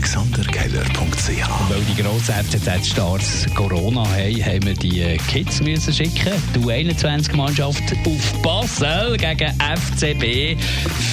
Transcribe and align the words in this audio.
AlexanderKeller.ch 0.00 1.28
Weil 1.68 1.82
die 1.82 2.02
grossen 2.02 2.34
FCZ-Stars 2.34 3.46
Corona 3.54 4.08
haben, 4.08 4.44
haben 4.44 4.64
wir 4.64 4.72
die 4.72 5.18
Kids 5.28 5.60
müssen 5.60 5.92
schicken. 5.92 6.32
Die 6.54 6.60
21-Mannschaft 6.60 7.82
auf 8.06 8.42
Basel 8.42 9.18
gegen 9.18 9.52
FCB. 9.60 10.58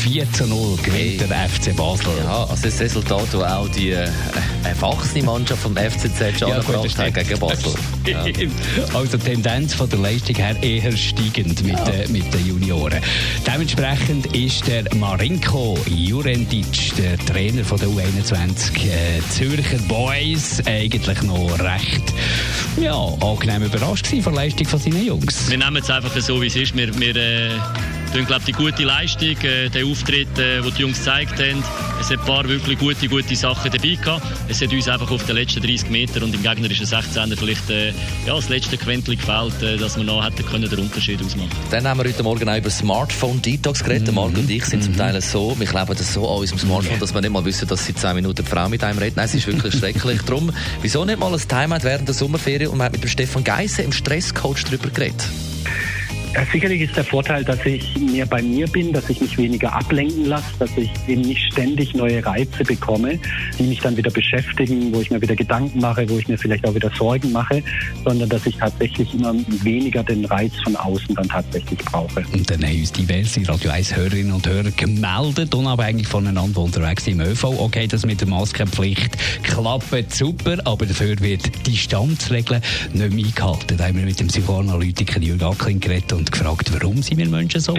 4 0.03 0.31
zu 0.31 0.47
0 0.47 0.77
gewinnt 0.77 1.20
der 1.20 1.49
FC 1.49 1.76
Basel. 1.76 2.13
Ja, 2.23 2.45
also 2.45 2.63
das 2.63 2.79
Resultat, 2.79 3.27
das 3.34 3.43
auch 3.43 3.67
die 3.67 3.91
äh, 3.91 4.07
erwachsene 4.63 5.26
Mannschaft 5.26 5.63
vom 5.63 5.76
FCZ 5.76 6.40
schon 6.40 6.48
ja, 6.48 6.55
angebracht 6.55 6.98
hat 6.98 7.13
gegen 7.13 7.40
Basel. 7.40 7.73
Ja. 8.05 8.23
Also 8.93 9.17
die 9.17 9.23
Tendenz 9.26 9.73
von 9.73 9.90
der 9.90 9.99
Leistung 9.99 10.38
her 10.38 10.55
eher 10.62 10.95
steigend 10.95 11.62
mit, 11.62 11.77
ja. 11.77 11.88
äh, 11.88 12.07
mit 12.07 12.34
den 12.34 12.48
Junioren. 12.48 13.01
Dementsprechend 13.45 14.27
ist 14.34 14.65
der 14.65 14.84
Marinko 14.95 15.77
Jurendic, 15.90 16.95
der 16.95 17.17
Trainer 17.17 17.65
von 17.65 17.77
der 17.79 17.90
U21 17.90 18.77
äh, 18.86 19.22
Zürcher 19.30 19.77
Boys, 19.88 20.62
eigentlich 20.66 21.22
noch 21.23 21.59
recht 21.59 22.13
ja, 22.81 22.95
angenehm 22.95 23.63
überrascht 23.63 24.08
von 24.08 24.22
der 24.23 24.34
Leistung 24.34 24.68
von 24.68 24.80
seinen 24.80 25.05
Jungs. 25.05 25.49
Wir 25.49 25.58
nehmen 25.58 25.77
es 25.77 25.90
einfach 25.90 26.16
so, 26.20 26.41
wie 26.41 26.48
es 26.48 26.55
ist. 26.55 26.76
Wir, 26.76 26.94
wir 26.99 27.16
äh 27.16 27.49
tun, 28.11 28.25
glaube 28.25 28.43
die 28.45 28.52
gute 28.52 28.84
Leistung, 28.84 29.38
äh, 29.43 29.70
den 29.70 29.91
Auftritt, 29.91 30.38
äh, 30.38 30.61
den 30.61 30.73
die 30.73 30.81
Jungs 30.81 30.98
gezeigt 30.99 31.39
haben. 31.39 31.63
Es 31.99 32.09
hat 32.09 32.20
ein 32.20 32.25
paar 32.25 32.48
wirklich 32.48 32.77
gute, 32.77 33.07
gute 33.07 33.35
Sachen 33.35 33.71
dabei 33.71 33.95
gehabt. 33.95 34.26
Es 34.48 34.62
hat 34.62 34.71
uns 34.71 34.87
einfach 34.87 35.09
auf 35.09 35.26
den 35.26 35.35
letzten 35.35 35.62
30 35.62 35.90
Metern 35.90 36.23
und 36.23 36.35
im 36.35 36.43
gegnerischen 36.43 36.85
16er 36.85 37.35
vielleicht 37.37 37.70
äh, 37.70 37.90
ja, 38.26 38.35
das 38.35 38.49
letzte 38.49 38.77
Quäntchen 38.77 39.17
gefällt, 39.17 39.62
äh, 39.62 39.77
dass 39.77 39.98
wir 39.98 40.04
noch 40.04 40.23
hätten 40.23 40.45
können 40.45 40.70
den 40.70 40.79
Unterschied 40.79 41.23
ausmachen 41.23 41.49
Dann 41.71 41.87
haben 41.87 41.99
wir 41.99 42.05
heute 42.05 42.23
Morgen 42.23 42.48
auch 42.49 42.57
über 42.57 42.70
Smartphone-Detox 42.70 43.84
geredet. 43.84 44.10
Mhm. 44.10 44.15
Marc 44.15 44.37
und 44.37 44.49
ich 44.49 44.65
sind 44.65 44.84
zum 44.84 44.93
mhm. 44.93 44.98
Teil 44.98 45.21
so, 45.21 45.55
wir 45.57 45.67
kleben 45.67 45.95
das 45.98 46.13
so 46.13 46.29
an 46.29 46.39
unserem 46.39 46.60
Smartphone, 46.60 46.99
dass 46.99 47.13
wir 47.13 47.21
nicht 47.21 47.32
mal 47.32 47.45
wissen, 47.45 47.67
dass 47.67 47.85
sie 47.85 47.95
10 47.95 48.15
Minuten 48.15 48.43
die 48.43 48.49
Frau 48.49 48.70
mit 48.70 48.84
einem 48.84 48.99
redet. 48.99 49.17
Nein, 49.17 49.26
es 49.26 49.34
ist 49.34 49.48
wirklich 49.48 49.73
schrecklich. 49.79 50.21
Darum, 50.21 50.51
wieso 50.82 51.04
nicht 51.05 51.20
mal 51.20 51.34
ein 51.34 51.39
Timeout 51.39 51.84
während 51.84 52.07
der 52.07 52.15
Sommerferien 52.15 52.70
und 52.70 52.77
man 52.77 52.85
hat 52.85 52.93
mit 52.93 53.04
dem 53.04 53.10
Stefan 53.10 53.43
Geisse 53.43 53.82
im 53.82 53.91
Stresscoach 53.91 54.63
darüber 54.65 54.89
geredet. 54.89 55.23
Sicherlich 56.52 56.82
ist 56.82 56.96
der 56.96 57.04
Vorteil, 57.04 57.43
dass 57.43 57.66
ich 57.66 57.98
mehr 57.98 58.26
bei 58.26 58.41
mir 58.41 58.68
bin, 58.68 58.93
dass 58.93 59.10
ich 59.10 59.20
mich 59.20 59.38
weniger 59.38 59.74
ablenken 59.74 60.26
lasse, 60.26 60.46
dass 60.60 60.70
ich 60.77 60.90
eben 61.07 61.21
nicht 61.21 61.52
ständig 61.52 61.94
neue 61.96 62.24
Reize 62.26 62.63
bekomme, 62.63 63.20
die 63.57 63.63
mich 63.63 63.79
dann 63.79 63.98
wieder 63.98 64.12
beschäftigen, 64.12 64.94
wo 64.94 65.02
ich 65.02 65.09
mir 65.09 65.22
wieder 65.22 65.35
Gedanken 65.35 65.79
mache, 65.79 66.07
wo 66.09 66.18
ich 66.18 66.28
mir 66.28 66.38
vielleicht 66.38 66.66
auch 66.68 66.75
wieder 66.75 66.91
Sorgen 66.96 67.31
mache, 67.31 67.63
sondern 68.06 68.29
dass 68.29 68.46
ich 68.46 68.56
tatsächlich 68.57 69.13
immer 69.13 69.34
weniger 69.63 70.03
den 70.03 70.25
Reiz 70.25 70.53
von 70.63 70.75
außen 70.75 71.16
dann 71.16 71.28
tatsächlich 71.28 71.79
brauche. 71.79 72.24
Und 72.31 72.50
dann 72.50 72.63
haben 72.63 72.79
uns 72.79 72.91
diverse 72.91 73.47
Radio 73.47 73.72
1 73.72 73.96
Hörerinnen 73.96 74.31
und 74.31 74.47
Hörer 74.47 74.72
gemeldet, 74.72 75.53
unabhängig 75.56 76.07
voneinander 76.07 76.62
unterwegs 76.62 77.07
im 77.07 77.19
ÖV. 77.19 77.46
Okay, 77.46 77.88
das 77.88 78.06
mit 78.06 78.22
der 78.22 78.28
Maskenpflicht 78.28 79.18
klappt 79.44 80.13
super, 80.13 80.57
aber 80.66 80.85
dafür 80.85 81.19
wird 81.19 81.46
die 81.46 81.72
Distanzregel 81.72 82.62
nicht 82.94 83.12
mehr 83.13 83.25
eingehalten. 83.25 83.78
Da 83.78 83.85
haben 83.85 83.97
wir 83.97 84.06
mit 84.06 84.19
dem 84.19 84.28
Psychoanalytiker 84.28 85.19
Jürgen 85.19 85.44
Ackling 85.44 85.79
geredet 85.79 86.26
und 86.28 86.31
gefragt, 86.31 86.72
warum 86.73 87.01
sind 87.01 87.17
wir 87.17 87.28
Menschen 87.28 87.61
so? 87.61 87.75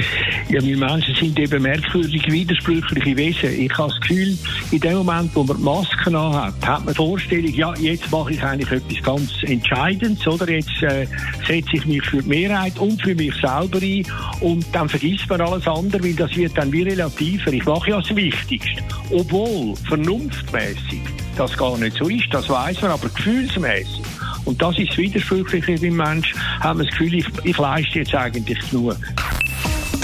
Ja, 0.48 0.62
wir 0.62 0.76
Menschen 0.76 1.14
sind 1.14 1.38
eben 1.38 1.62
merkwürdig 1.62 2.22
widersprüchliche 2.30 3.16
Wesen. 3.16 3.60
Ich 3.60 3.76
habe 3.76 3.90
das 3.90 4.00
Gefühl, 4.00 4.38
in 4.70 4.80
dem 4.80 4.98
Moment, 4.98 5.30
wo 5.34 5.44
man 5.44 5.56
die 5.56 5.62
Masken 5.62 6.16
anhat, 6.16 6.54
hat 6.66 6.84
man 6.84 6.94
die 6.94 6.96
Vorstellung, 6.96 7.52
ja, 7.52 7.74
jetzt 7.76 8.10
mache 8.10 8.32
ich 8.32 8.42
eigentlich 8.42 8.70
etwas 8.70 9.02
ganz 9.02 9.32
Entscheidendes, 9.42 10.26
oder? 10.26 10.48
Jetzt 10.50 10.82
äh, 10.82 11.06
setze 11.46 11.70
ich 11.74 11.86
mich 11.86 12.02
für 12.04 12.22
die 12.22 12.28
Mehrheit 12.28 12.78
und 12.78 13.00
für 13.02 13.14
mich 13.14 13.34
selber 13.34 13.80
ein 13.80 14.04
und 14.40 14.66
dann 14.72 14.88
vergisst 14.88 15.28
man 15.28 15.40
alles 15.40 15.66
andere, 15.66 16.02
weil 16.02 16.14
das 16.14 16.34
wird 16.36 16.56
dann 16.56 16.72
wie 16.72 16.82
relativer. 16.82 17.52
Ich 17.52 17.64
mache 17.64 17.90
ja 17.90 18.00
das 18.00 18.14
Wichtigste. 18.14 18.82
Obwohl, 19.10 19.74
vernunftmäßig, 19.88 21.00
das 21.36 21.56
gar 21.56 21.76
nicht 21.78 21.96
so 21.96 22.08
ist, 22.08 22.26
das 22.30 22.48
weiß 22.48 22.82
man, 22.82 22.92
aber 22.92 23.08
gefühlsmäßig 23.08 24.07
und 24.48 24.62
das 24.62 24.78
ist 24.78 24.90
das 24.90 24.98
Widersprüchliche 24.98 25.78
beim 25.78 25.96
Mensch. 25.96 26.34
Haben 26.60 26.80
wir 26.80 26.86
das 26.86 26.92
Gefühl, 26.92 27.14
ich, 27.14 27.26
ich 27.44 27.58
leiste 27.58 27.98
jetzt 27.98 28.14
eigentlich 28.14 28.58
genug. 28.70 28.96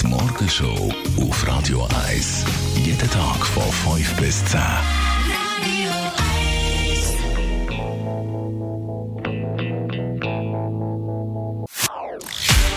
Die 0.01 0.07
Morgenshow 0.07 0.93
auf 1.19 1.47
Radio 1.47 1.87
1. 2.07 2.45
Jeden 2.85 3.09
Tag 3.09 3.43
von 3.43 3.97
5 3.97 4.13
bis 4.17 4.45
10. 4.45 4.59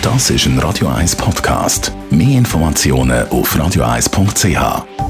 Das 0.00 0.30
ist 0.30 0.46
ein 0.46 0.58
Radio 0.60 0.88
1 0.88 1.16
Podcast. 1.16 1.92
Mehr 2.10 2.38
Informationen 2.38 3.28
auf 3.28 3.54
radio1.ch. 3.54 5.07